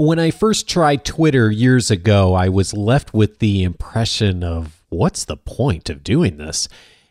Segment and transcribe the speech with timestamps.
[0.00, 5.24] When I first tried Twitter years ago, I was left with the impression of what's
[5.24, 6.68] the point of doing this?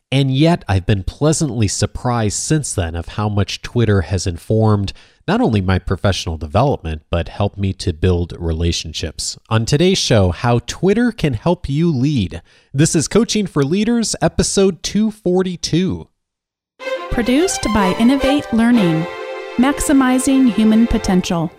[0.10, 4.94] And yet, I've been pleasantly surprised since then of how much Twitter has informed
[5.28, 9.38] not only my professional development, but helped me to build relationships.
[9.49, 12.41] On today's show, how Twitter can help you lead.
[12.73, 16.07] This is Coaching for Leaders, episode 242.
[17.11, 19.05] Produced by Innovate Learning,
[19.57, 21.51] maximizing human potential.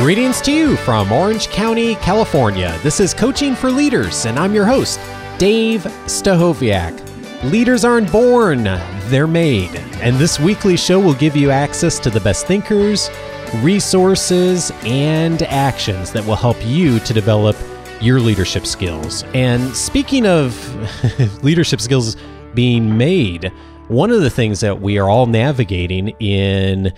[0.00, 2.74] Greetings to you from Orange County, California.
[2.82, 4.98] This is Coaching for Leaders, and I'm your host,
[5.36, 7.44] Dave Stachowiak.
[7.50, 8.64] Leaders aren't born,
[9.10, 9.76] they're made.
[10.00, 13.10] And this weekly show will give you access to the best thinkers,
[13.56, 17.54] resources, and actions that will help you to develop
[18.00, 19.24] your leadership skills.
[19.34, 22.16] And speaking of leadership skills
[22.54, 23.52] being made,
[23.88, 26.94] one of the things that we are all navigating in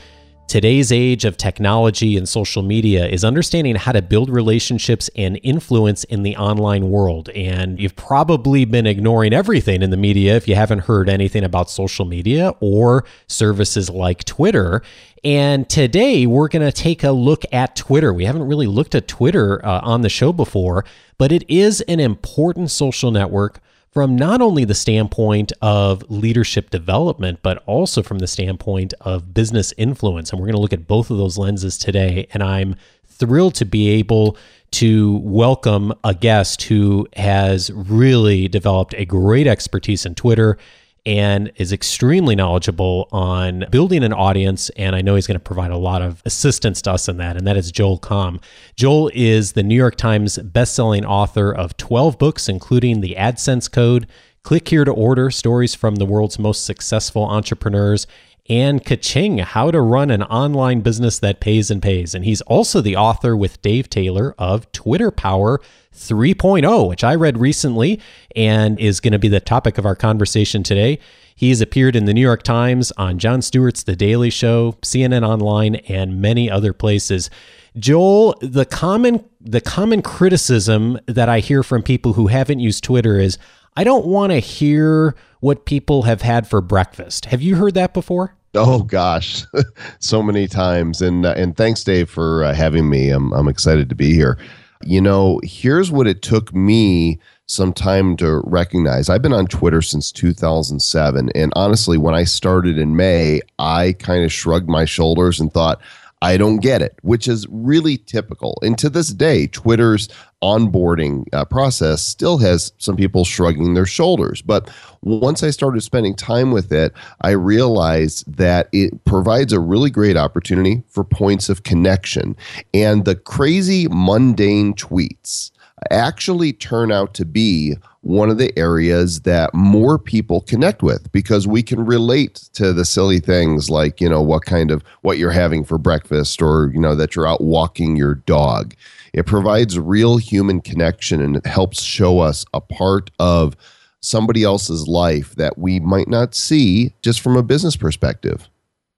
[0.53, 6.05] today's age of technology and social media is understanding how to build relationships and influence
[6.05, 7.31] in the online world.
[7.31, 11.71] And you've probably been ignoring everything in the media if you haven't heard anything about
[11.71, 14.83] social media or services like Twitter.
[15.25, 18.13] And today we're going to take a look at Twitter.
[18.13, 20.85] We haven't really looked at Twitter uh, on the show before,
[21.17, 23.63] but it is an important social network
[23.93, 29.75] from not only the standpoint of leadership development, but also from the standpoint of business
[29.77, 30.31] influence.
[30.31, 32.27] And we're going to look at both of those lenses today.
[32.33, 32.75] And I'm
[33.07, 34.39] thrilled to be able
[34.73, 40.57] to welcome a guest who has really developed a great expertise in Twitter
[41.05, 44.71] and is extremely knowledgeable on building an audience.
[44.71, 47.37] And I know he's going to provide a lot of assistance to us in that.
[47.37, 48.41] And that is Joel Comm.
[48.77, 54.07] Joel is the New York Times bestselling author of 12 books, including The AdSense Code,
[54.45, 58.07] Click Here to Order Stories from the World's Most Successful Entrepreneurs,
[58.53, 62.15] and Kaching, How to Run an Online Business That Pays and Pays.
[62.15, 65.59] And he's also the author with Dave Taylor of Twitter Power
[65.95, 67.99] 3.0, which I read recently
[68.37, 70.99] and is going to be the topic of our conversation today.
[71.35, 75.77] He's appeared in the New York Times, on Jon Stewart's The Daily Show, CNN Online,
[75.77, 77.31] and many other places.
[77.79, 83.19] Joel, the common the common criticism that I hear from people who haven't used Twitter
[83.19, 83.39] is
[83.79, 87.25] I don't want to hear what people have had for breakfast.
[87.25, 88.37] Have you heard that before?
[88.55, 89.45] Oh gosh,
[89.99, 93.09] so many times, and uh, and thanks, Dave, for uh, having me.
[93.09, 94.39] I'm I'm excited to be here.
[94.85, 99.09] You know, here's what it took me some time to recognize.
[99.09, 104.25] I've been on Twitter since 2007, and honestly, when I started in May, I kind
[104.25, 105.81] of shrugged my shoulders and thought,
[106.23, 108.57] I don't get it, which is really typical.
[108.63, 110.09] And to this day, Twitter's
[110.41, 114.41] onboarding uh, process still has some people shrugging their shoulders.
[114.41, 114.71] But
[115.03, 120.17] once I started spending time with it, I realized that it provides a really great
[120.17, 122.37] opportunity for points of connection.
[122.73, 125.51] And the crazy, mundane tweets
[125.91, 131.47] actually turn out to be one of the areas that more people connect with because
[131.47, 135.31] we can relate to the silly things like you know what kind of what you're
[135.31, 138.75] having for breakfast or you know that you're out walking your dog.
[139.13, 143.57] It provides real human connection and it helps show us a part of
[144.01, 148.49] somebody else's life that we might not see just from a business perspective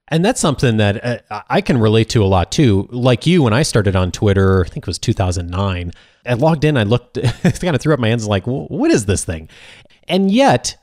[0.09, 2.88] and that's something that uh, I can relate to a lot too.
[2.91, 5.92] Like you, when I started on Twitter, I think it was 2009,
[6.26, 9.25] I logged in, I looked, kind of threw up my hands like, what is this
[9.25, 9.48] thing?
[10.09, 10.76] And yet,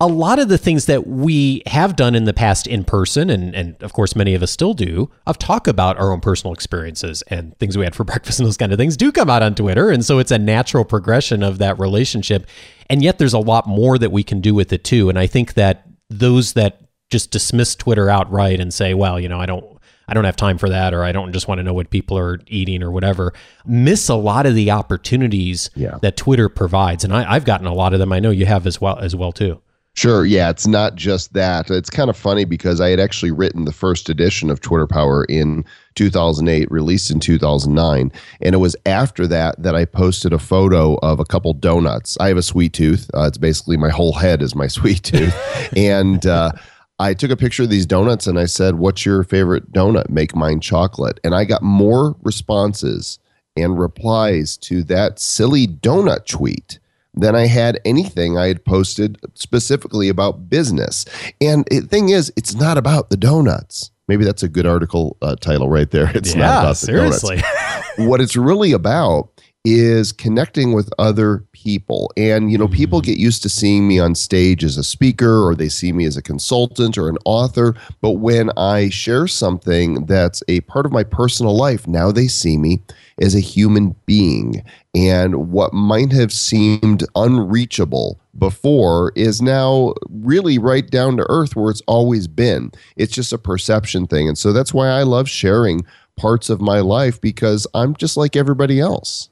[0.00, 3.54] a lot of the things that we have done in the past in person, and,
[3.54, 7.22] and of course, many of us still do, of talk about our own personal experiences
[7.28, 9.54] and things we had for breakfast and those kind of things do come out on
[9.54, 9.90] Twitter.
[9.90, 12.46] And so it's a natural progression of that relationship.
[12.90, 15.08] And yet, there's a lot more that we can do with it too.
[15.08, 16.83] And I think that those that
[17.14, 19.64] just dismiss Twitter outright and say, well, you know, I don't
[20.08, 22.18] I don't have time for that or I don't just want to know what people
[22.18, 23.32] are eating or whatever,
[23.64, 25.98] miss a lot of the opportunities yeah.
[26.02, 27.04] that Twitter provides.
[27.04, 28.12] And I, I've gotten a lot of them.
[28.12, 29.60] I know you have as well as well too.
[29.96, 30.26] Sure.
[30.26, 31.70] Yeah, it's not just that.
[31.70, 35.24] It's kind of funny because I had actually written the first edition of Twitter Power
[35.26, 38.10] in 2008, released in 2009.
[38.40, 42.16] And it was after that that I posted a photo of a couple donuts.
[42.18, 43.08] I have a sweet tooth.
[43.14, 45.32] Uh, it's basically my whole head is my sweet tooth.
[45.76, 46.50] and, uh,
[46.98, 50.08] I took a picture of these donuts and I said, What's your favorite donut?
[50.08, 51.18] Make mine chocolate.
[51.24, 53.18] And I got more responses
[53.56, 56.78] and replies to that silly donut tweet
[57.14, 61.04] than I had anything I had posted specifically about business.
[61.40, 63.90] And the thing is, it's not about the donuts.
[64.08, 66.10] Maybe that's a good article uh, title right there.
[66.14, 67.36] It's yeah, not about the seriously.
[67.36, 67.98] donuts.
[67.98, 69.33] what it's really about
[69.64, 72.12] is connecting with other people.
[72.18, 73.04] And, you know, people Mhm.
[73.04, 76.18] get used to seeing me on stage as a speaker or they see me as
[76.18, 77.74] a consultant or an author.
[78.02, 82.58] But when I share something that's a part of my personal life, now they see
[82.58, 82.82] me
[83.20, 84.62] as a human being.
[84.94, 91.70] And what might have seemed unreachable before is now really right down to earth where
[91.70, 92.70] it's always been.
[92.96, 94.28] It's just a perception thing.
[94.28, 95.84] And so that's why I love sharing
[96.16, 99.30] parts of my life because I'm just like everybody else.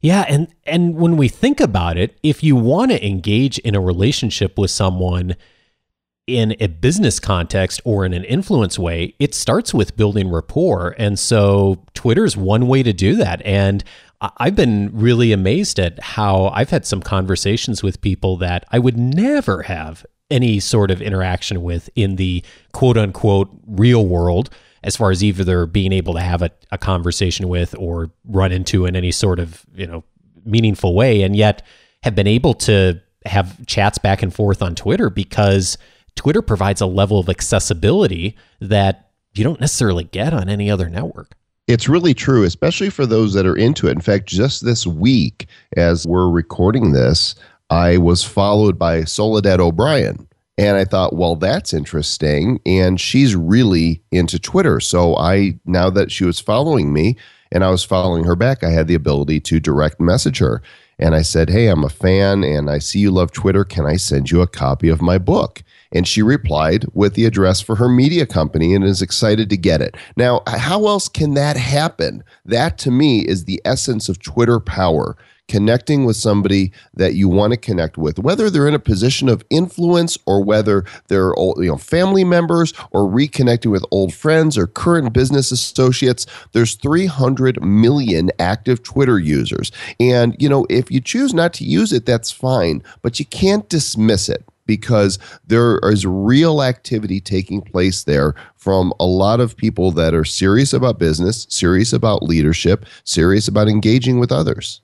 [0.00, 3.80] Yeah, and and when we think about it, if you want to engage in a
[3.80, 5.34] relationship with someone
[6.28, 10.94] in a business context or in an influence way, it starts with building rapport.
[10.98, 13.40] And so Twitter's one way to do that.
[13.46, 13.82] And
[14.20, 18.98] I've been really amazed at how I've had some conversations with people that I would
[18.98, 24.50] never have any sort of interaction with in the quote unquote real world
[24.82, 28.86] as far as either being able to have a, a conversation with or run into
[28.86, 30.04] in any sort of you know
[30.44, 31.64] meaningful way and yet
[32.02, 35.76] have been able to have chats back and forth on twitter because
[36.14, 41.34] twitter provides a level of accessibility that you don't necessarily get on any other network
[41.66, 43.92] It's really true, especially for those that are into it.
[43.92, 45.46] In fact, just this week,
[45.76, 47.34] as we're recording this,
[47.68, 50.27] I was followed by Soledad O'Brien.
[50.58, 52.60] And I thought, well, that's interesting.
[52.66, 54.80] And she's really into Twitter.
[54.80, 57.16] So I, now that she was following me
[57.52, 60.60] and I was following her back, I had the ability to direct message her.
[60.98, 63.64] And I said, hey, I'm a fan and I see you love Twitter.
[63.64, 65.62] Can I send you a copy of my book?
[65.92, 69.80] And she replied with the address for her media company and is excited to get
[69.80, 69.96] it.
[70.16, 72.24] Now, how else can that happen?
[72.44, 75.16] That to me is the essence of Twitter power.
[75.48, 79.44] Connecting with somebody that you want to connect with, whether they're in a position of
[79.50, 84.66] influence or whether they're old, you know family members or reconnecting with old friends or
[84.66, 86.26] current business associates.
[86.52, 91.92] There's 300 million active Twitter users, and you know if you choose not to use
[91.92, 98.04] it, that's fine, but you can't dismiss it because there is real activity taking place
[98.04, 103.48] there from a lot of people that are serious about business, serious about leadership, serious
[103.48, 104.82] about engaging with others.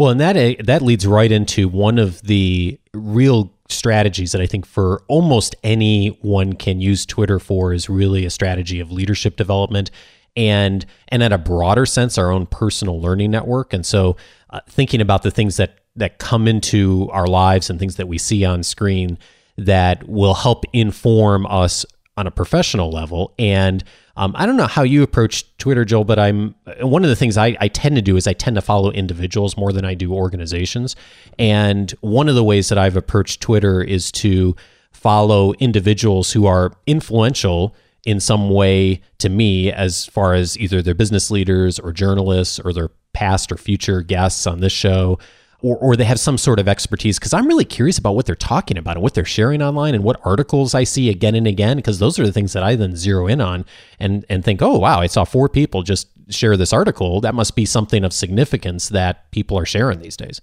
[0.00, 4.46] Well, and that eh, that leads right into one of the real strategies that I
[4.46, 9.90] think for almost anyone can use Twitter for is really a strategy of leadership development
[10.34, 13.74] and and at a broader sense our own personal learning network.
[13.74, 14.16] And so
[14.48, 18.16] uh, thinking about the things that that come into our lives and things that we
[18.16, 19.18] see on screen
[19.58, 21.84] that will help inform us
[22.20, 23.34] on a professional level.
[23.38, 23.82] And
[24.16, 27.38] um, I don't know how you approach Twitter, Joel, but I'm one of the things
[27.38, 30.12] I, I tend to do is I tend to follow individuals more than I do
[30.12, 30.94] organizations.
[31.38, 34.54] And one of the ways that I've approached Twitter is to
[34.92, 37.74] follow individuals who are influential
[38.04, 42.72] in some way to me as far as either their business leaders or journalists or
[42.72, 45.18] their past or future guests on this show
[45.62, 48.34] or, or they have some sort of expertise because I'm really curious about what they're
[48.34, 51.76] talking about and what they're sharing online and what articles I see again and again
[51.76, 53.64] because those are the things that I then zero in on
[53.98, 57.56] and and think oh wow I saw four people just share this article that must
[57.56, 60.40] be something of significance that people are sharing these days.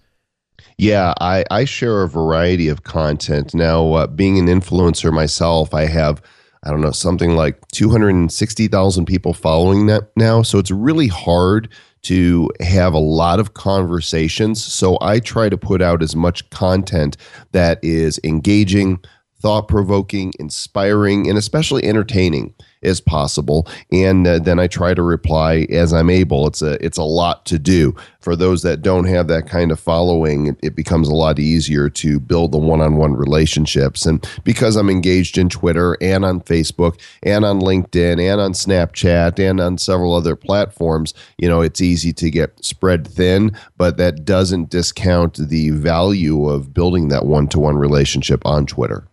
[0.78, 3.54] Yeah, I, I share a variety of content.
[3.54, 6.22] Now, uh, being an influencer myself, I have,
[6.68, 10.42] I don't know, something like 260,000 people following that now.
[10.42, 11.70] So it's really hard
[12.04, 14.64] to have a lot of conversations.
[14.64, 17.16] So I try to put out as much content
[17.54, 19.00] that is engaging,
[19.40, 22.54] thought provoking, inspiring, and especially entertaining
[22.88, 23.68] as possible.
[23.92, 26.48] And uh, then I try to reply as I'm able.
[26.48, 27.96] It's a it's a lot to do.
[28.20, 31.90] For those that don't have that kind of following, it, it becomes a lot easier
[31.90, 34.06] to build the one-on-one relationships.
[34.06, 39.40] And because I'm engaged in Twitter and on Facebook and on LinkedIn and on Snapchat
[39.40, 44.26] and on several other platforms, you know, it's easy to get spread thin, but that
[44.26, 49.07] doesn't discount the value of building that one-to-one relationship on Twitter.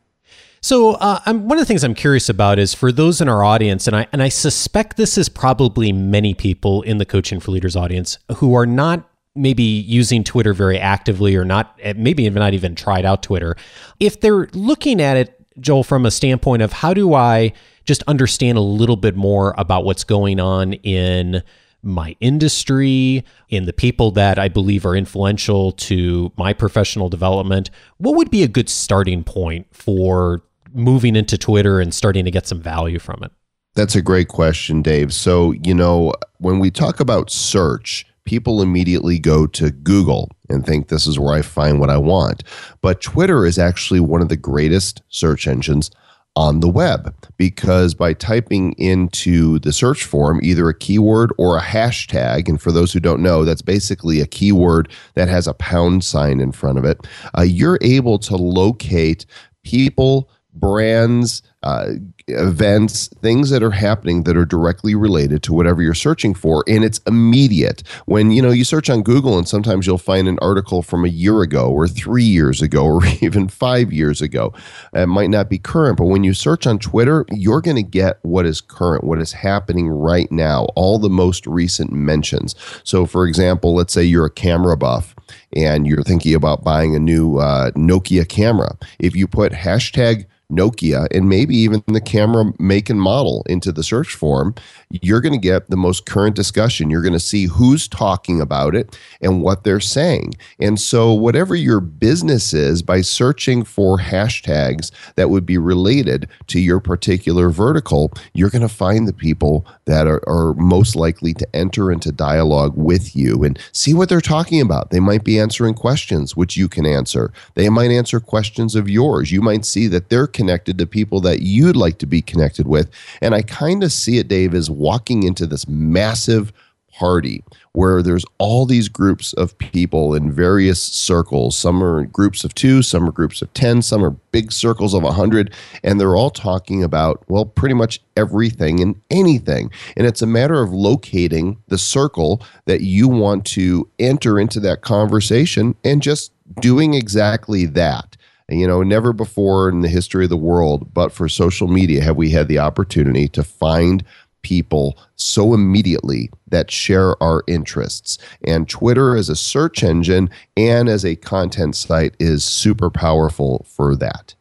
[0.64, 3.86] So, uh, one of the things I'm curious about is for those in our audience,
[3.86, 7.76] and I and I suspect this is probably many people in the Coaching for Leaders
[7.76, 12.74] audience who are not maybe using Twitter very actively or not, maybe even not even
[12.74, 13.56] tried out Twitter.
[14.00, 17.52] If they're looking at it, Joel, from a standpoint of how do I
[17.84, 21.42] just understand a little bit more about what's going on in
[21.82, 27.68] my industry, in the people that I believe are influential to my professional development,
[27.98, 30.42] what would be a good starting point for
[30.74, 33.32] moving into Twitter and starting to get some value from it?
[33.74, 35.12] That's a great question, Dave.
[35.12, 40.88] So, you know, when we talk about search, people immediately go to Google and think
[40.88, 42.44] this is where I find what I want.
[42.80, 45.90] But Twitter is actually one of the greatest search engines
[46.36, 51.62] on the web because by typing into the search form either a keyword or a
[51.62, 56.04] hashtag, and for those who don't know, that's basically a keyword that has a pound
[56.04, 57.06] sign in front of it,
[57.38, 59.26] uh, you're able to locate
[59.62, 61.92] people, brands, uh,
[62.28, 66.84] events, things that are happening that are directly related to whatever you're searching for, and
[66.84, 67.82] it's immediate.
[68.06, 71.08] When you know you search on Google, and sometimes you'll find an article from a
[71.08, 74.52] year ago, or three years ago, or even five years ago.
[74.92, 78.18] It might not be current, but when you search on Twitter, you're going to get
[78.22, 82.54] what is current, what is happening right now, all the most recent mentions.
[82.84, 85.14] So, for example, let's say you're a camera buff
[85.54, 88.76] and you're thinking about buying a new uh, Nokia camera.
[88.98, 93.82] If you put hashtag Nokia, and maybe even the camera make and model into the
[93.82, 94.54] search form,
[94.90, 96.90] you're going to get the most current discussion.
[96.90, 100.34] You're going to see who's talking about it and what they're saying.
[100.60, 106.60] And so, whatever your business is, by searching for hashtags that would be related to
[106.60, 111.56] your particular vertical, you're going to find the people that are, are most likely to
[111.56, 114.90] enter into dialogue with you and see what they're talking about.
[114.90, 117.32] They might be answering questions, which you can answer.
[117.54, 119.32] They might answer questions of yours.
[119.32, 122.90] You might see that they're to people that you'd like to be connected with.
[123.20, 126.52] And I kind of see it, Dave, as walking into this massive
[126.94, 131.56] party where there's all these groups of people in various circles.
[131.56, 135.02] Some are groups of two, some are groups of 10, some are big circles of
[135.02, 139.70] 100, and they're all talking about, well, pretty much everything and anything.
[139.96, 144.82] And it's a matter of locating the circle that you want to enter into that
[144.82, 148.13] conversation and just doing exactly that.
[148.48, 152.16] You know, never before in the history of the world, but for social media, have
[152.16, 154.04] we had the opportunity to find
[154.44, 158.18] people so immediately that share our interests.
[158.46, 163.96] And Twitter as a search engine and as a content site is super powerful for
[163.96, 164.34] that.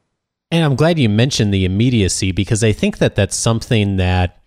[0.51, 4.42] And I'm glad you mentioned the immediacy because I think that that's something that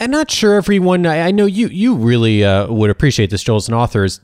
[0.00, 1.06] I'm not sure everyone.
[1.06, 1.68] I, I know you.
[1.68, 4.04] You really uh, would appreciate this, Joel, as an author.
[4.04, 4.20] Is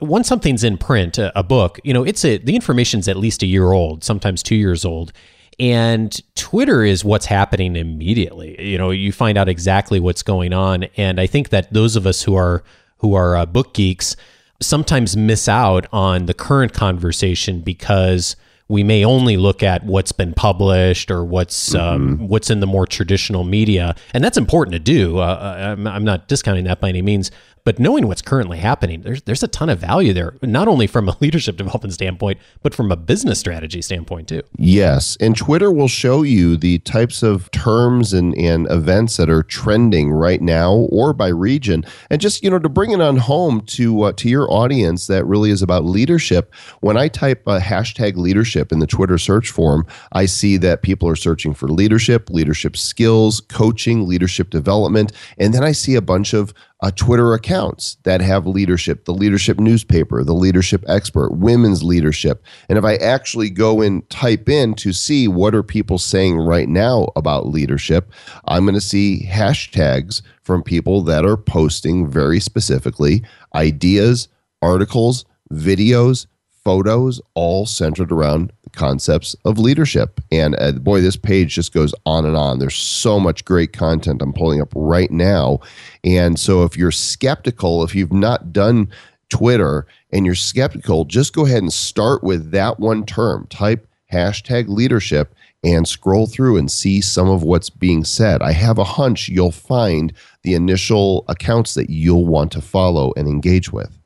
[0.00, 3.42] once something's in print, a, a, book, you know, it's a the information's at least
[3.42, 5.12] a year old, sometimes two years old,
[5.58, 8.60] and Twitter is what's happening immediately.
[8.64, 12.06] You know, you find out exactly what's going on, and I think that those of
[12.06, 12.62] us who are
[12.98, 14.14] who are uh, book geeks
[14.60, 18.36] sometimes miss out on the current conversation because
[18.68, 22.26] we may only look at what's been published or what's um, mm-hmm.
[22.26, 25.18] what's in the more traditional media, and that's important to do.
[25.18, 27.30] Uh, uh I'm, I'm, not discounting that by any means,
[27.66, 31.08] but knowing what's currently happening, there's there's a ton of value there, not only from
[31.08, 34.42] a leadership development standpoint, but from a business strategy standpoint too.
[34.56, 39.42] Yes, and Twitter will show you the types of terms and, and events that are
[39.42, 43.62] trending right now or by region, and just you know to bring it on home
[43.62, 46.54] to uh, to your audience that really is about leadership.
[46.82, 51.08] When I type a hashtag leadership in the Twitter search form, I see that people
[51.08, 56.32] are searching for leadership, leadership skills, coaching, leadership development, and then I see a bunch
[56.32, 62.44] of uh, Twitter accounts that have leadership, the leadership newspaper, the leadership expert, women's leadership.
[62.68, 66.68] And if I actually go and type in to see what are people saying right
[66.68, 68.12] now about leadership,
[68.46, 74.28] I'm going to see hashtags from people that are posting very specifically ideas,
[74.60, 76.26] articles, videos,
[76.62, 80.20] photos, all centered around concepts of leadership.
[80.30, 82.58] And uh, boy, this page just goes on and on.
[82.58, 85.60] There's so much great content I'm pulling up right now.
[86.04, 88.88] And so if you're skeptical, if you've not done
[89.28, 93.46] Twitter and you're skeptical, just go ahead and start with that one term.
[93.48, 98.40] Type hashtag leadership and scroll through and see some of what's being said.
[98.40, 103.26] I have a hunch you'll find the initial accounts that you'll want to follow and
[103.26, 103.98] engage with.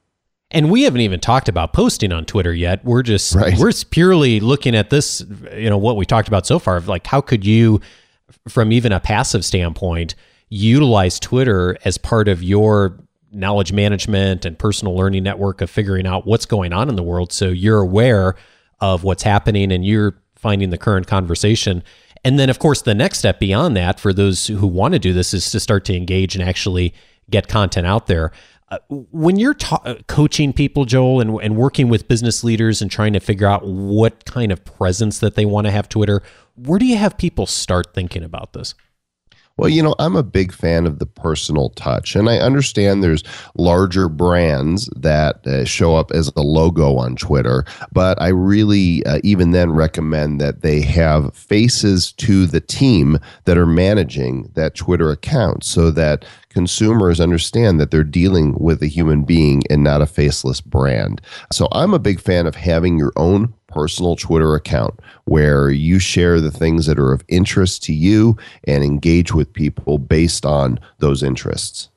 [0.52, 2.84] And we haven't even talked about posting on Twitter yet.
[2.84, 3.56] We're just right.
[3.58, 7.06] we're purely looking at this, you know, what we talked about so far of like
[7.06, 7.80] how could you
[8.48, 10.14] from even a passive standpoint
[10.48, 12.98] utilize Twitter as part of your
[13.32, 17.32] knowledge management and personal learning network of figuring out what's going on in the world
[17.32, 18.34] so you're aware
[18.80, 21.84] of what's happening and you're finding the current conversation.
[22.24, 25.12] And then of course the next step beyond that for those who want to do
[25.12, 26.92] this is to start to engage and actually
[27.30, 28.32] get content out there.
[28.88, 33.12] When you're ta- uh, coaching people, Joel, and, and working with business leaders and trying
[33.14, 36.22] to figure out what kind of presence that they want to have Twitter,
[36.54, 38.74] where do you have people start thinking about this?
[39.60, 43.22] Well, you know, I'm a big fan of the personal touch, and I understand there's
[43.56, 49.20] larger brands that uh, show up as a logo on Twitter, but I really uh,
[49.22, 55.10] even then recommend that they have faces to the team that are managing that Twitter
[55.10, 60.06] account so that consumers understand that they're dealing with a human being and not a
[60.06, 61.20] faceless brand.
[61.52, 66.40] So I'm a big fan of having your own personal Twitter account where you share
[66.40, 71.22] the things that are of interest to you and engage with people based on those
[71.22, 71.88] interests.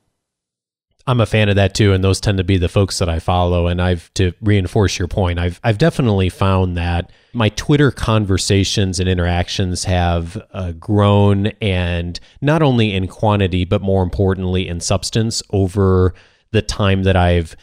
[1.06, 3.18] I'm a fan of that too, and those tend to be the folks that I
[3.18, 3.66] follow.
[3.66, 9.08] And I've to reinforce your point, I've I've definitely found that my Twitter conversations and
[9.08, 16.14] interactions have uh, grown, and not only in quantity, but more importantly in substance over
[16.52, 17.54] the time that I've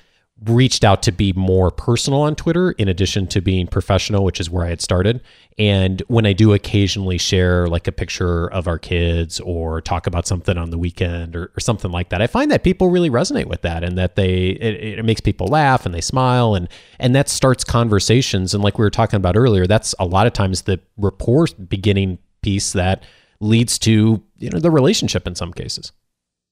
[0.46, 4.50] reached out to be more personal on Twitter in addition to being professional, which is
[4.50, 5.22] where I had started.
[5.60, 10.26] And when I do occasionally share like a picture of our kids or talk about
[10.26, 13.46] something on the weekend or, or something like that, I find that people really resonate
[13.46, 16.68] with that and that they it, it makes people laugh and they smile and
[16.98, 18.56] and that starts conversations.
[18.56, 22.18] And like we were talking about earlier, that's a lot of times the rapport beginning
[22.42, 23.04] piece that
[23.40, 25.92] leads to you know the relationship in some cases.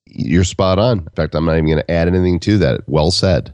[0.06, 1.00] You're spot on.
[1.00, 2.82] In fact, I'm not even going to add anything to that.
[2.88, 3.54] Well said.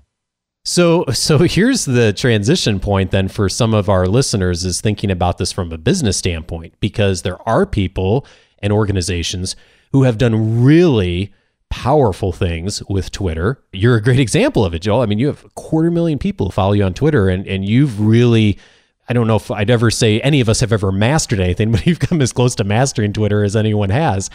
[0.65, 5.37] So, so here's the transition point then for some of our listeners is thinking about
[5.37, 8.25] this from a business standpoint because there are people
[8.59, 9.55] and organizations
[9.91, 11.33] who have done really
[11.69, 13.63] powerful things with Twitter.
[13.71, 15.01] You're a great example of it, Joel.
[15.01, 17.99] I mean, you have a quarter million people follow you on Twitter and and you've
[17.99, 18.57] really
[19.07, 21.85] I don't know if I'd ever say any of us have ever mastered anything, but
[21.85, 24.29] you've come as close to mastering Twitter as anyone has.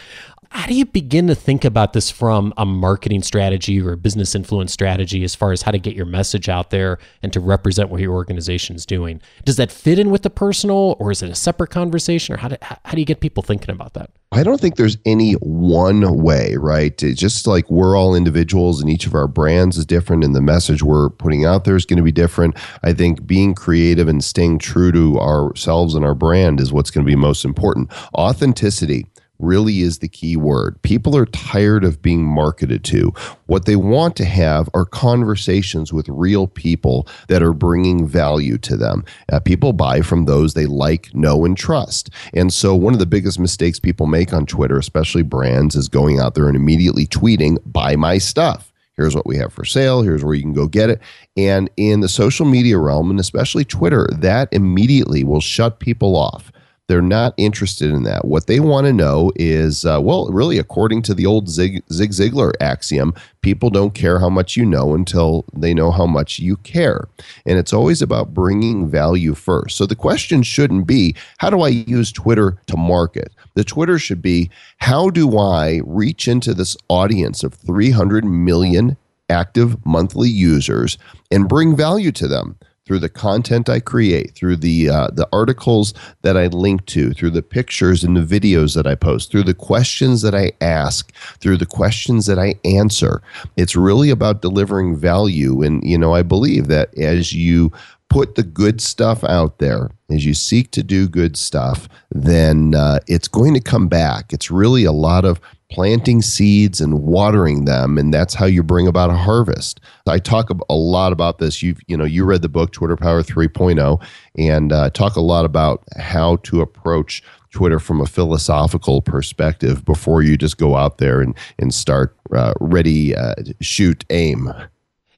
[0.53, 4.35] How do you begin to think about this from a marketing strategy or a business
[4.35, 7.89] influence strategy as far as how to get your message out there and to represent
[7.89, 9.21] what your organization is doing?
[9.45, 12.49] Does that fit in with the personal or is it a separate conversation or how
[12.49, 14.09] do, how do you get people thinking about that?
[14.33, 17.01] I don't think there's any one way, right?
[17.01, 20.41] It's just like we're all individuals and each of our brands is different and the
[20.41, 22.57] message we're putting out there is going to be different.
[22.83, 27.05] I think being creative and staying true to ourselves and our brand is what's going
[27.05, 27.91] to be most important.
[28.15, 29.05] Authenticity
[29.41, 30.81] really is the key word.
[30.81, 33.13] People are tired of being marketed to.
[33.47, 38.77] What they want to have are conversations with real people that are bringing value to
[38.77, 39.03] them.
[39.31, 42.09] Uh, people buy from those they like, know, and trust.
[42.33, 46.19] And so, one of the biggest mistakes people make on Twitter, especially brands, is going
[46.19, 48.71] out there and immediately tweeting, buy my stuff.
[48.95, 50.01] Here's what we have for sale.
[50.01, 51.01] Here's where you can go get it.
[51.35, 56.51] And in the social media realm, and especially Twitter, that immediately will shut people off
[56.91, 58.25] they're not interested in that.
[58.25, 62.11] What they want to know is, uh, well, really, according to the old Zig, Zig
[62.11, 66.57] Ziglar axiom, people don't care how much you know until they know how much you
[66.57, 67.07] care.
[67.45, 69.77] And it's always about bringing value first.
[69.77, 73.31] So the question shouldn't be, how do I use Twitter to market?
[73.53, 74.49] The Twitter should be,
[74.79, 78.97] how do I reach into this audience of 300 million
[79.29, 80.97] active monthly users
[81.31, 82.57] and bring value to them?
[82.85, 87.31] Through the content I create, through the uh, the articles that I link to, through
[87.31, 91.57] the pictures and the videos that I post, through the questions that I ask, through
[91.57, 93.21] the questions that I answer.
[93.57, 97.71] It's really about delivering value, and you know I believe that as you
[98.09, 102.99] put the good stuff out there, as you seek to do good stuff, then uh,
[103.07, 104.33] it's going to come back.
[104.33, 105.39] It's really a lot of
[105.71, 109.79] planting seeds and watering them and that's how you bring about a harvest.
[110.07, 111.63] I talk a lot about this.
[111.63, 114.03] You've you know you read the book twitter power 3.0
[114.37, 120.21] and uh, talk a lot about how to approach twitter from a philosophical perspective before
[120.21, 124.51] you just go out there and and start uh, ready uh, shoot aim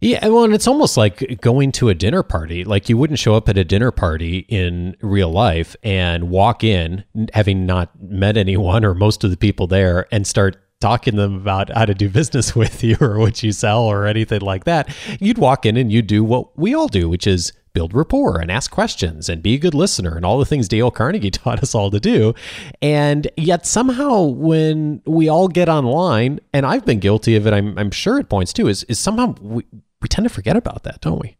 [0.03, 2.63] yeah, well, and it's almost like going to a dinner party.
[2.63, 7.05] Like you wouldn't show up at a dinner party in real life and walk in
[7.33, 11.35] having not met anyone or most of the people there and start talking to them
[11.35, 14.93] about how to do business with you or what you sell or anything like that.
[15.21, 18.51] You'd walk in and you'd do what we all do, which is build rapport and
[18.51, 21.73] ask questions and be a good listener and all the things Dale Carnegie taught us
[21.73, 22.33] all to do.
[22.81, 27.77] And yet somehow when we all get online, and I've been guilty of it, I'm,
[27.77, 29.63] I'm sure at points too, is, is somehow we,
[30.03, 31.37] we tend to forget about that, don't we?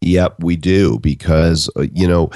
[0.00, 2.30] Yep, we do because uh, you know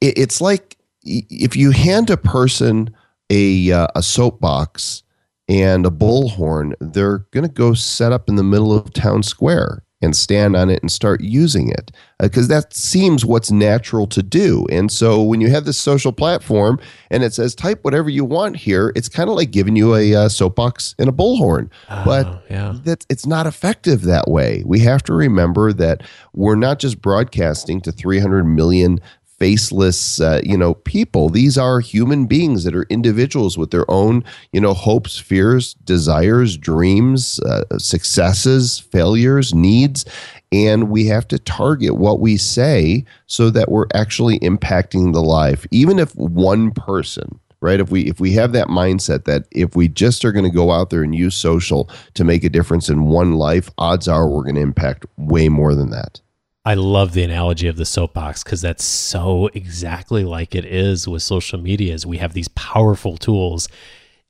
[0.00, 2.94] it, it's like if you hand a person
[3.30, 5.02] a uh, a soapbox
[5.48, 9.82] and a bullhorn, they're going to go set up in the middle of town square
[10.00, 14.22] and stand on it and start using it because uh, that seems what's natural to
[14.22, 14.66] do.
[14.70, 16.78] And so when you have this social platform
[17.10, 20.14] and it says type whatever you want here, it's kind of like giving you a
[20.14, 21.70] uh, soapbox and a bullhorn.
[21.90, 22.74] Oh, but yeah.
[22.84, 24.62] that it's not effective that way.
[24.64, 29.00] We have to remember that we're not just broadcasting to 300 million
[29.38, 31.28] faceless uh, you know people.
[31.28, 36.56] These are human beings that are individuals with their own you know hopes fears desires
[36.56, 40.04] dreams uh, successes failures needs.
[40.50, 45.66] And we have to target what we say so that we're actually impacting the life.
[45.70, 49.88] Even if one person right if we if we have that mindset that if we
[49.88, 53.04] just are going to go out there and use social to make a difference in
[53.04, 56.20] one life odds are we're going to impact way more than that
[56.68, 61.22] I love the analogy of the soapbox because that's so exactly like it is with
[61.22, 61.94] social media.
[61.94, 63.70] Is we have these powerful tools,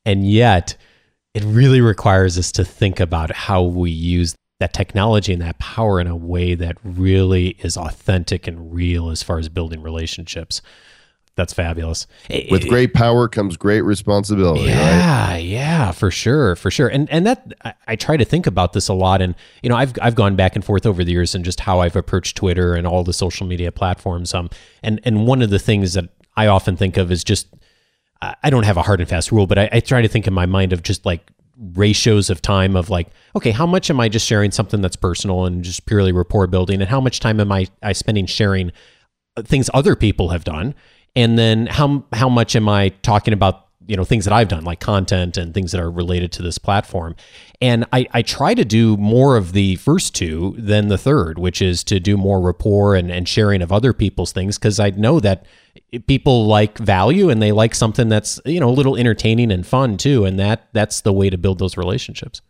[0.07, 0.77] and yet
[1.35, 5.99] it really requires us to think about how we use that technology and that power
[5.99, 10.63] in a way that really is authentic and real as far as building relationships.
[11.39, 12.09] That's fabulous.
[12.51, 14.65] With great power comes great responsibility.
[14.65, 15.37] Yeah, right?
[15.37, 16.89] yeah, for sure, for sure.
[16.89, 19.23] And and that I, I, try to think about this a lot.
[19.23, 21.79] And you know, I've I've gone back and forth over the years and just how
[21.79, 24.35] I've approached Twitter and all the social media platforms.
[24.35, 24.51] Um,
[24.83, 27.47] and and one of the things that I often think of is just
[28.21, 30.35] I don't have a hard and fast rule, but I, I try to think in
[30.35, 31.31] my mind of just like
[31.75, 35.45] ratios of time of like okay how much am i just sharing something that's personal
[35.45, 38.71] and just purely rapport building and how much time am i, I spending sharing
[39.37, 40.73] uh, things other people have done
[41.17, 44.65] and then how how much am i talking about you know things that i've done
[44.65, 47.15] like content and things that are related to this platform?
[47.61, 51.61] And i i try to do more of the first two than the third which
[51.63, 55.21] is to do more rapport and, and sharing of other people's things because i know
[55.21, 55.45] that
[56.07, 59.97] people like value and they like something that's you know a little entertaining and fun
[59.97, 60.25] too.
[60.25, 62.41] And that that's the way to build those relationships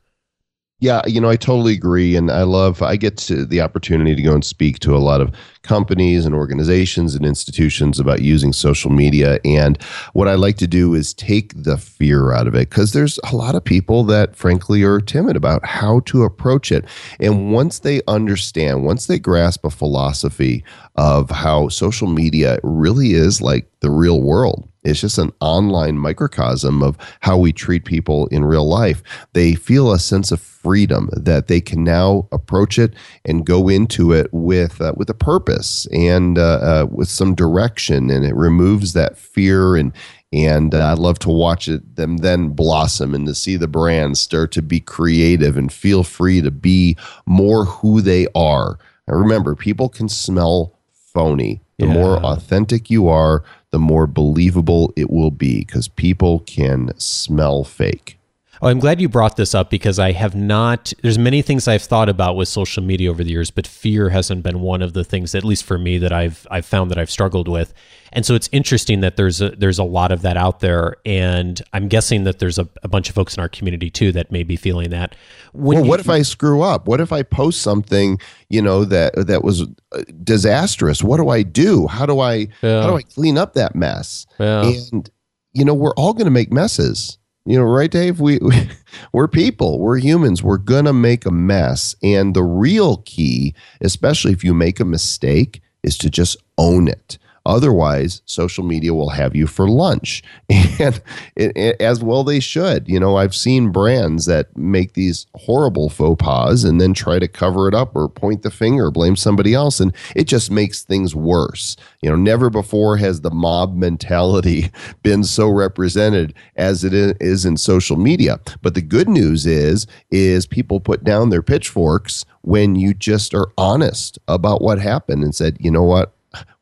[0.80, 2.14] yeah, you know, I totally agree.
[2.14, 5.34] And I love, I get the opportunity to go and speak to a lot of
[5.62, 9.40] companies and organizations and institutions about using social media.
[9.44, 9.80] And
[10.12, 13.34] what I like to do is take the fear out of it because there's a
[13.34, 16.84] lot of people that, frankly, are timid about how to approach it.
[17.18, 20.62] And once they understand, once they grasp a philosophy
[20.94, 26.82] of how social media really is like the real world, it's just an online microcosm
[26.82, 29.02] of how we treat people in real life.
[29.32, 34.12] They feel a sense of freedom that they can now approach it and go into
[34.12, 38.92] it with uh, with a purpose and uh, uh, with some direction, and it removes
[38.92, 39.92] that fear and
[40.32, 44.20] and uh, I love to watch it them then blossom and to see the brands
[44.20, 48.78] start to be creative and feel free to be more who they are.
[49.06, 51.62] And remember, people can smell phony.
[51.78, 51.94] The yeah.
[51.94, 58.17] more authentic you are, the more believable it will be because people can smell fake.
[58.60, 60.92] Oh, I'm glad you brought this up because I have not.
[61.02, 64.42] There's many things I've thought about with social media over the years, but fear hasn't
[64.42, 67.10] been one of the things, at least for me, that I've I've found that I've
[67.10, 67.72] struggled with.
[68.12, 71.60] And so it's interesting that there's a, there's a lot of that out there, and
[71.72, 74.42] I'm guessing that there's a, a bunch of folks in our community too that may
[74.42, 75.14] be feeling that.
[75.52, 76.88] When well, you, what if I screw up?
[76.88, 78.18] What if I post something
[78.48, 81.02] you know that that was uh, disastrous?
[81.02, 81.86] What do I do?
[81.86, 82.82] How do I yeah.
[82.82, 84.26] how do I clean up that mess?
[84.40, 84.68] Yeah.
[84.92, 85.08] And
[85.52, 87.17] you know we're all going to make messes
[87.48, 88.20] you know, right, Dave?
[88.20, 88.68] We, we
[89.12, 90.42] we're people, we're humans.
[90.42, 95.62] We're gonna make a mess, and the real key, especially if you make a mistake,
[95.82, 97.18] is to just own it.
[97.48, 100.22] Otherwise, social media will have you for lunch.
[100.80, 101.02] And
[101.34, 102.88] it, it, as well, they should.
[102.88, 107.26] You know, I've seen brands that make these horrible faux pas and then try to
[107.26, 109.80] cover it up or point the finger, blame somebody else.
[109.80, 111.74] And it just makes things worse.
[112.00, 114.70] You know, never before has the mob mentality
[115.02, 118.38] been so represented as it is in social media.
[118.62, 123.50] But the good news is, is people put down their pitchforks when you just are
[123.58, 126.14] honest about what happened and said, you know what,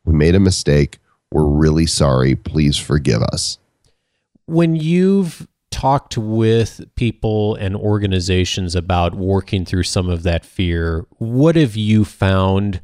[0.07, 0.99] we made a mistake.
[1.31, 2.35] We're really sorry.
[2.35, 3.59] Please forgive us.
[4.45, 11.55] When you've talked with people and organizations about working through some of that fear, what
[11.55, 12.81] have you found?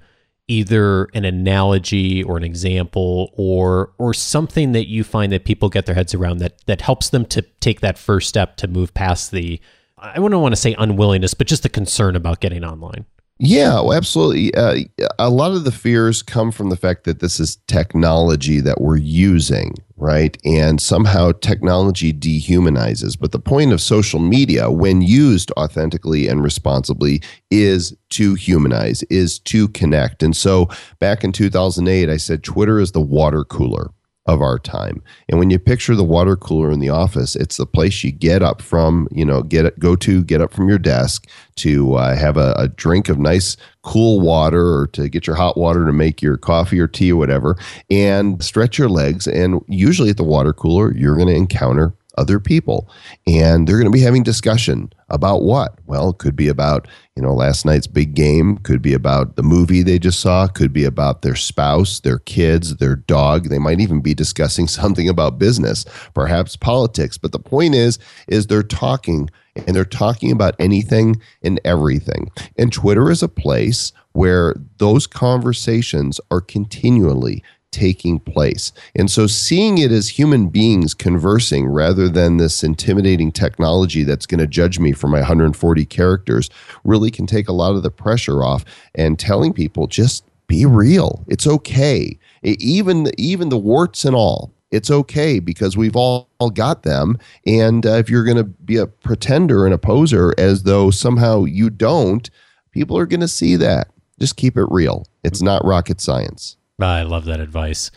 [0.50, 5.86] either an analogy or an example or or something that you find that people get
[5.86, 9.32] their heads around that that helps them to take that first step to move past
[9.32, 9.62] the
[9.98, 13.06] I don't want to say unwillingness, but just the concern about getting online.
[13.39, 14.54] Yeah, well, absolutely.
[14.54, 14.82] Uh,
[15.19, 18.98] a lot of the fears come from the fact that this is technology that we're
[18.98, 20.38] using, right?
[20.46, 23.19] And somehow technology dehumanizes.
[23.19, 29.39] But the point of social media, when used authentically and responsibly, is to humanize, is
[29.39, 30.22] to connect.
[30.24, 30.69] And so
[31.00, 33.89] back in 2008, I said Twitter is the water cooler
[34.26, 35.04] of our time.
[35.28, 38.42] And when you picture the water cooler in the office, it's the place you get
[38.42, 42.38] up from, you know, get go to, get up from your desk to uh, have
[42.38, 46.22] a, a, drink of nice cool water or to get your hot water to make
[46.22, 47.58] your coffee or tea or whatever
[47.92, 49.28] and stretch your legs.
[49.28, 52.89] And usually at the water cooler, you're going to encounter other people.
[53.28, 55.78] And they're going to be having discussion about what?
[55.86, 59.43] Well it could be about you know last night's big game could be about the
[59.43, 63.49] movie they just saw could be about their spouse their kids their dog.
[63.49, 67.17] They might even be discussing something about business perhaps politics.
[67.17, 72.32] But the point is is they're talking and they're talking about anything and everything.
[72.58, 77.43] And twitter is a place where those conversations are continually
[77.74, 78.72] taking place.
[78.96, 84.40] And so seeing it as human beings conversing rather than this intimidating technology that's going
[84.40, 86.50] to judge me for my 140 characters
[86.86, 88.64] really can take a lot of the pressure off
[88.96, 91.26] and telling people just be real.
[91.28, 92.18] It's okay.
[92.44, 94.54] Even even the warts and all.
[94.72, 97.20] It's okay because we've all, all got them.
[97.46, 101.46] And uh, if you're going to be a pretender and a poser as though somehow
[101.46, 102.28] you don't,
[102.72, 103.90] people are going to see that.
[104.20, 105.06] Just keep it real.
[105.24, 106.58] It's not rocket science.
[106.84, 107.91] I love that advice.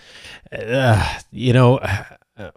[0.53, 1.81] Uh, you know,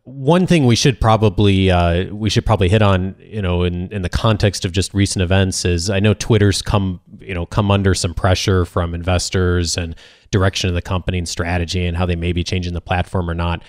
[0.03, 4.01] one thing we should probably uh, we should probably hit on, you know, in, in
[4.01, 7.93] the context of just recent events is I know Twitter's come you know come under
[7.93, 9.95] some pressure from investors and
[10.31, 13.33] direction of the company and strategy and how they may be changing the platform or
[13.33, 13.63] not.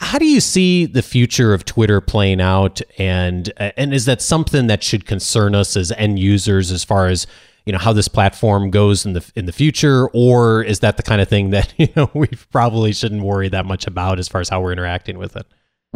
[0.00, 4.68] How do you see the future of Twitter playing out, and and is that something
[4.68, 7.26] that should concern us as end users as far as
[7.66, 11.02] you know how this platform goes in the in the future, or is that the
[11.02, 14.40] kind of thing that you know we probably shouldn't worry that much about as far
[14.40, 15.46] as how we're interacting with it?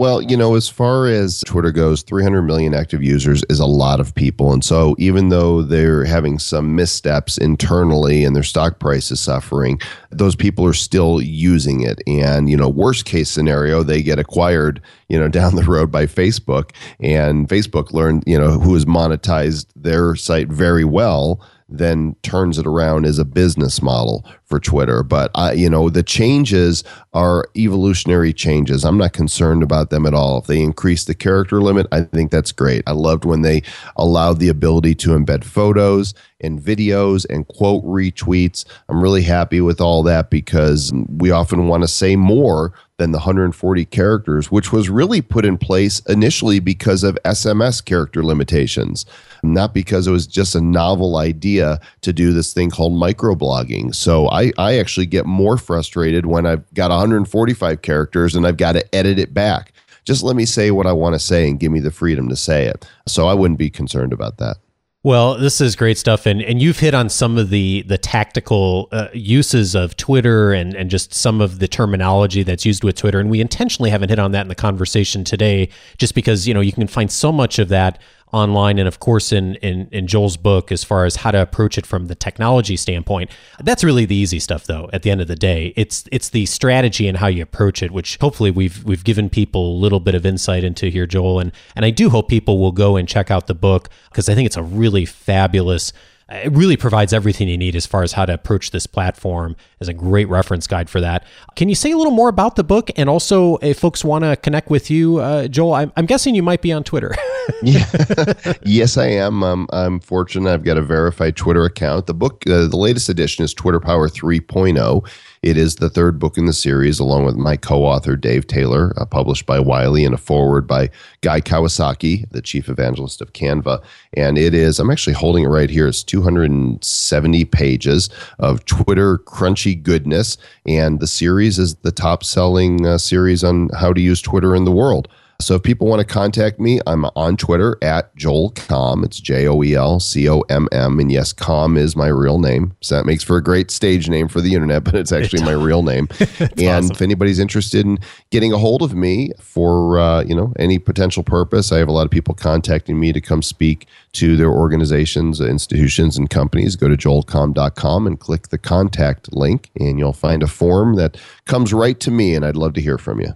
[0.01, 4.01] Well, you know, as far as Twitter goes, 300 million active users is a lot
[4.01, 4.51] of people.
[4.51, 9.79] And so, even though they're having some missteps internally and their stock price is suffering,
[10.11, 12.01] those people are still using it.
[12.07, 14.81] And, you know, worst case scenario, they get acquired,
[15.11, 16.71] you know, down the road by Facebook.
[17.01, 22.67] And Facebook learned, you know, who has monetized their site very well then turns it
[22.67, 25.03] around as a business model for Twitter.
[25.03, 26.85] But I, you know, the changes
[27.15, 28.85] are evolutionary changes.
[28.85, 30.39] I'm not concerned about them at all.
[30.39, 32.83] If they increase the character limit, I think that's great.
[32.87, 33.63] I loved when they
[33.97, 38.65] allowed the ability to embed photos and videos and quote retweets.
[38.89, 43.19] I'm really happy with all that because we often want to say more than the
[43.19, 49.07] 140 characters, which was really put in place initially because of SMS character limitations,
[49.43, 53.95] not because it was just a novel idea to do this thing called microblogging.
[53.95, 58.73] So I, I actually get more frustrated when I've got 145 characters and I've got
[58.73, 59.73] to edit it back.
[60.05, 62.37] Just let me say what I want to say and give me the freedom to
[62.37, 62.89] say it.
[63.07, 64.57] So I wouldn't be concerned about that.
[65.03, 68.89] Well, this is great stuff, and, and you've hit on some of the the tactical
[68.93, 73.19] uh, uses of Twitter and and just some of the terminology that's used with Twitter,
[73.19, 76.61] and we intentionally haven't hit on that in the conversation today, just because you know
[76.61, 77.99] you can find so much of that
[78.33, 81.77] online and of course in, in in Joel's book as far as how to approach
[81.77, 83.31] it from the technology standpoint.
[83.63, 84.89] That's really the easy stuff though.
[84.93, 87.91] At the end of the day, it's it's the strategy and how you approach it,
[87.91, 91.53] which hopefully we've we've given people a little bit of insight into here, Joel, and
[91.75, 94.47] and I do hope people will go and check out the book because I think
[94.47, 95.93] it's a really fabulous
[96.31, 99.89] it really provides everything you need as far as how to approach this platform as
[99.89, 101.25] a great reference guide for that.
[101.57, 102.91] Can you say a little more about the book?
[102.97, 106.43] And also, if folks want to connect with you, uh, Joel, I'm, I'm, guessing you
[106.43, 107.15] might be on Twitter.
[107.63, 109.43] yes, I am.
[109.43, 110.53] Um, I'm fortunate.
[110.53, 112.07] I've got a verified Twitter account.
[112.07, 115.09] The book, uh, the latest edition is Twitter Power 3.0.
[115.43, 118.93] It is the third book in the series, along with my co author, Dave Taylor,
[118.99, 120.91] uh, published by Wiley, and a foreword by
[121.23, 123.83] Guy Kawasaki, the chief evangelist of Canva.
[124.13, 129.83] And it is, I'm actually holding it right here, it's 270 pages of Twitter crunchy
[129.83, 130.37] goodness.
[130.67, 134.67] And the series is the top selling uh, series on how to use Twitter in
[134.67, 135.09] the world.
[135.41, 139.05] So if people want to contact me, I'm on Twitter at Joel Comm.
[139.05, 140.99] It's J O E L C O M M.
[140.99, 142.75] And yes, Comm is my real name.
[142.81, 145.53] So that makes for a great stage name for the internet, but it's actually my
[145.53, 146.09] real name.
[146.39, 146.91] and awesome.
[146.91, 147.99] if anybody's interested in
[148.31, 151.93] getting a hold of me for uh, you know any potential purpose, I have a
[151.93, 156.77] lot of people contacting me to come speak to their organizations, institutions, and companies.
[156.77, 161.73] Go to joelcomm.com and click the contact link, and you'll find a form that comes
[161.73, 163.35] right to me, and I'd love to hear from you.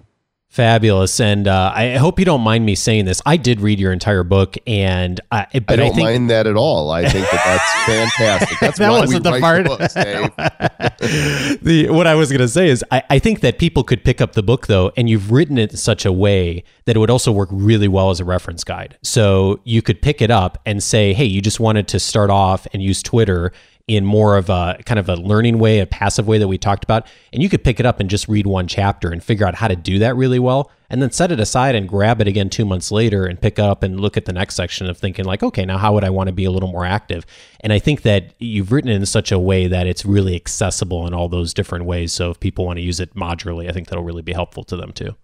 [0.55, 3.21] Fabulous, and uh, I hope you don't mind me saying this.
[3.27, 6.47] I did read your entire book, and I, but I don't I think, mind that
[6.47, 6.93] at all.
[6.93, 7.85] I think that that's
[8.21, 8.61] fantastic.
[8.61, 9.64] That's that wasn't the part.
[9.64, 14.05] The, the what I was going to say is, I, I think that people could
[14.05, 17.01] pick up the book though, and you've written it in such a way that it
[17.01, 18.97] would also work really well as a reference guide.
[19.03, 22.69] So you could pick it up and say, "Hey, you just wanted to start off
[22.73, 23.51] and use Twitter."
[23.87, 26.85] In more of a kind of a learning way, a passive way that we talked
[26.85, 27.07] about.
[27.33, 29.68] And you could pick it up and just read one chapter and figure out how
[29.68, 30.70] to do that really well.
[30.88, 33.83] And then set it aside and grab it again two months later and pick up
[33.83, 36.29] and look at the next section of thinking, like, okay, now how would I want
[36.29, 37.27] to be a little more active?
[37.61, 41.07] And I think that you've written it in such a way that it's really accessible
[41.07, 42.12] in all those different ways.
[42.12, 44.77] So if people want to use it modularly, I think that'll really be helpful to
[44.77, 45.16] them too.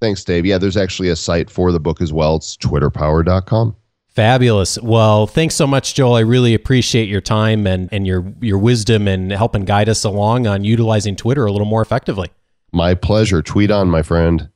[0.00, 0.46] Thanks, Dave.
[0.46, 2.36] Yeah, there's actually a site for the book as well.
[2.36, 3.76] It's twitterpower.com.
[4.18, 4.76] Fabulous.
[4.80, 6.16] Well, thanks so much, Joel.
[6.16, 10.44] I really appreciate your time and, and your your wisdom and helping guide us along
[10.48, 12.28] on utilizing Twitter a little more effectively.
[12.72, 13.42] My pleasure.
[13.42, 14.50] Tweet on, my friend.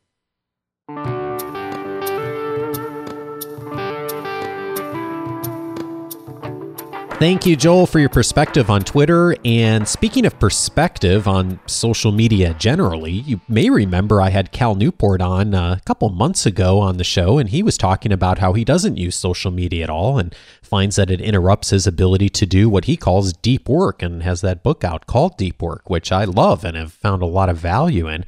[7.23, 9.37] Thank you, Joel, for your perspective on Twitter.
[9.45, 15.23] And speaking of perspective on social media generally, you may remember I had Cal Newport
[15.23, 18.55] on uh, a couple months ago on the show, and he was talking about how
[18.55, 22.45] he doesn't use social media at all and finds that it interrupts his ability to
[22.45, 26.11] do what he calls deep work and has that book out called Deep Work, which
[26.11, 28.25] I love and have found a lot of value in.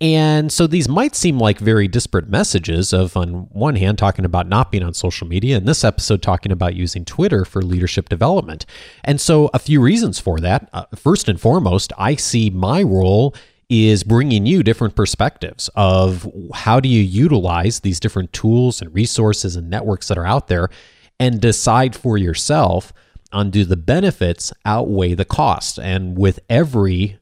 [0.00, 4.48] And so these might seem like very disparate messages of, on one hand, talking about
[4.48, 8.64] not being on social media, and this episode talking about using Twitter for leadership development.
[9.02, 10.68] And so, a few reasons for that.
[10.72, 13.34] Uh, first and foremost, I see my role
[13.68, 19.56] is bringing you different perspectives of how do you utilize these different tools and resources
[19.56, 20.70] and networks that are out there
[21.20, 22.92] and decide for yourself
[23.30, 27.18] on do the benefits outweigh the cost and with every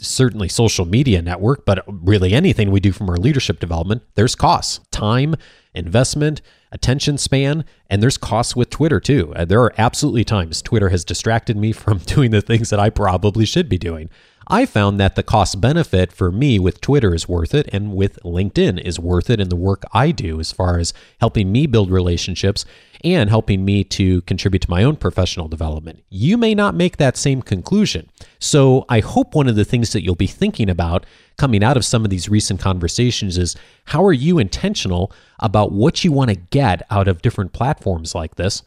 [0.00, 4.80] certainly social media network, but really anything we do from our leadership development, there's costs,
[4.90, 5.36] time,
[5.74, 6.40] investment,
[6.72, 9.32] attention span, and there's costs with Twitter too.
[9.34, 12.90] Uh, there are absolutely times Twitter has distracted me from doing the things that I
[12.90, 14.08] probably should be doing.
[14.52, 18.18] I found that the cost benefit for me with Twitter is worth it, and with
[18.24, 21.88] LinkedIn is worth it in the work I do as far as helping me build
[21.88, 22.64] relationships
[23.04, 26.02] and helping me to contribute to my own professional development.
[26.08, 28.10] You may not make that same conclusion.
[28.38, 31.84] So I hope one of the things that you'll be thinking about coming out of
[31.84, 36.36] some of these recent conversations is how are you intentional about what you want to
[36.36, 38.62] get out of different platforms like this?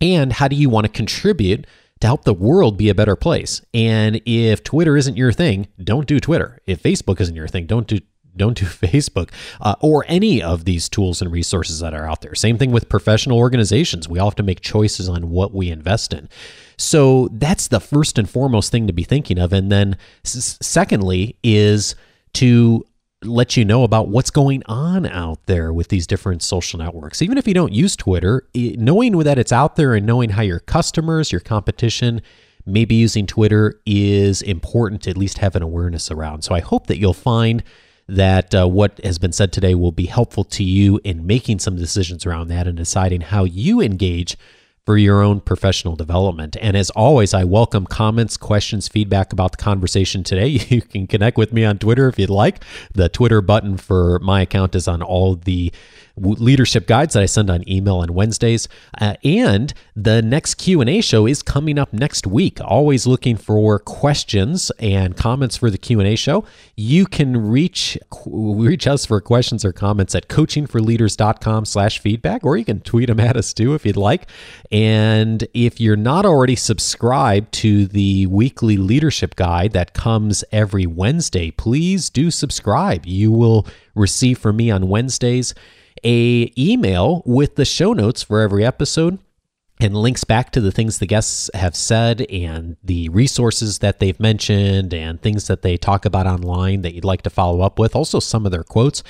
[0.00, 1.66] And how do you want to contribute
[2.02, 3.62] to help the world be a better place.
[3.72, 6.58] And if Twitter isn't your thing, don't do Twitter.
[6.66, 8.00] If Facebook isn't your thing, don't do
[8.36, 12.34] don't do Facebook uh, or any of these tools and resources that are out there.
[12.34, 14.08] Same thing with professional organizations.
[14.08, 16.28] We all have to make choices on what we invest in.
[16.76, 19.52] So that's the first and foremost thing to be thinking of.
[19.52, 21.94] And then, secondly, is
[22.34, 22.84] to
[23.24, 27.22] let you know about what's going on out there with these different social networks.
[27.22, 30.58] Even if you don't use Twitter, knowing that it's out there and knowing how your
[30.58, 32.20] customers, your competition,
[32.66, 36.42] maybe using Twitter is important to at least have an awareness around.
[36.42, 37.62] So I hope that you'll find
[38.16, 41.76] that uh, what has been said today will be helpful to you in making some
[41.76, 44.36] decisions around that and deciding how you engage
[44.84, 46.56] for your own professional development.
[46.60, 50.60] And as always, I welcome comments, questions, feedback about the conversation today.
[50.72, 52.64] You can connect with me on Twitter if you'd like.
[52.94, 55.72] The Twitter button for my account is on all the
[56.16, 58.68] leadership guides that I send on email on Wednesdays.
[59.00, 62.58] Uh, and the next Q&A show is coming up next week.
[62.60, 66.44] Always looking for questions and comments for the Q&A show.
[66.76, 72.64] You can reach reach us for questions or comments at coachingforleaders.com slash feedback, or you
[72.64, 74.28] can tweet them at us too if you'd like.
[74.70, 81.50] And if you're not already subscribed to the weekly leadership guide that comes every Wednesday,
[81.50, 83.06] please do subscribe.
[83.06, 85.54] You will receive from me on Wednesdays
[86.04, 89.18] a email with the show notes for every episode
[89.80, 94.20] and links back to the things the guests have said and the resources that they've
[94.20, 97.96] mentioned and things that they talk about online that you'd like to follow up with.
[97.96, 99.02] Also, some of their quotes.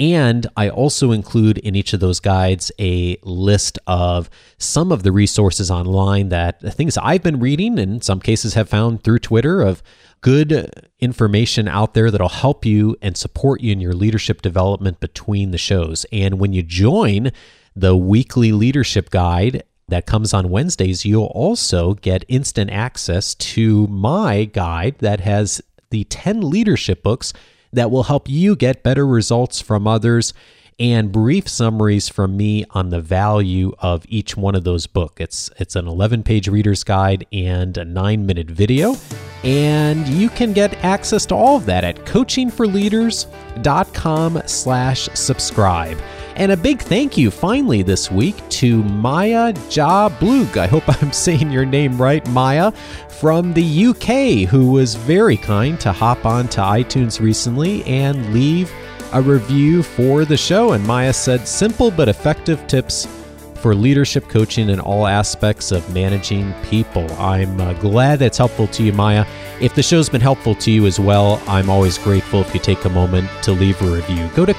[0.00, 5.10] And I also include in each of those guides a list of some of the
[5.10, 9.60] resources online that things I've been reading, and in some cases have found through Twitter
[9.60, 9.82] of
[10.20, 15.50] good information out there that'll help you and support you in your leadership development between
[15.50, 16.06] the shows.
[16.12, 17.32] And when you join
[17.74, 24.44] the weekly leadership guide that comes on Wednesdays, you'll also get instant access to my
[24.44, 27.32] guide that has the 10 leadership books
[27.72, 30.32] that will help you get better results from others
[30.80, 35.20] and brief summaries from me on the value of each one of those books.
[35.20, 38.94] It's it's an 11-page reader's guide and a 9-minute video.
[39.42, 45.98] And you can get access to all of that at coachingforleaders.com slash subscribe.
[46.38, 50.56] And a big thank you finally this week to Maya Jablug.
[50.56, 52.70] I hope I'm saying your name right, Maya,
[53.08, 58.72] from the UK, who was very kind to hop on to iTunes recently and leave
[59.12, 60.74] a review for the show.
[60.74, 63.08] And Maya said, simple but effective tips
[63.56, 67.10] for leadership coaching in all aspects of managing people.
[67.14, 69.26] I'm uh, glad that's helpful to you, Maya.
[69.60, 72.84] If the show's been helpful to you as well, I'm always grateful if you take
[72.84, 74.30] a moment to leave a review.
[74.36, 74.54] Go to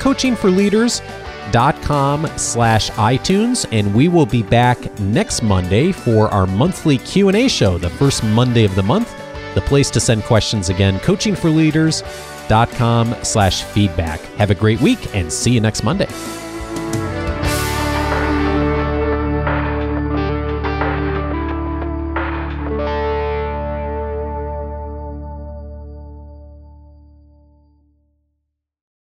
[1.50, 7.78] coachingforleaders.com slash iTunes, and we will be back next Monday for our monthly Q&A show,
[7.78, 9.14] the first Monday of the month.
[9.56, 14.20] The place to send questions again, coachingforleaders.com slash feedback.
[14.38, 16.08] Have a great week and see you next Monday.